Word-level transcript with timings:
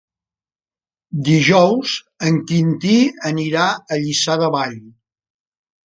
Dijous 1.27 1.93
en 2.31 2.41
Quintí 2.53 2.99
anirà 3.33 3.71
a 3.77 4.03
Lliçà 4.07 4.43
de 4.45 4.55
Vall. 4.59 4.79